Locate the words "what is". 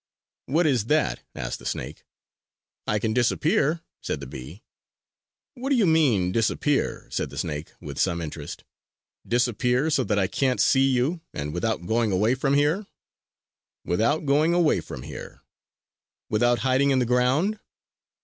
0.47-0.85